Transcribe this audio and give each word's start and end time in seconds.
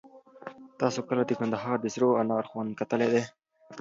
تاسو 0.79 0.99
کله 1.09 1.21
د 1.25 1.31
کندهار 1.39 1.77
د 1.81 1.85
سرو 1.93 2.09
انار 2.21 2.43
خوند 2.49 2.71
کتلی 2.79 3.07
دی؟ 3.13 3.23